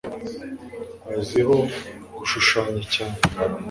[1.17, 1.57] Azwiho
[2.17, 3.17] gushushanya cyane